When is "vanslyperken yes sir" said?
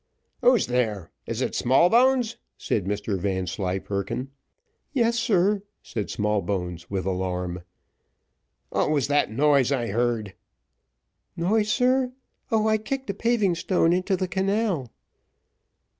3.19-5.61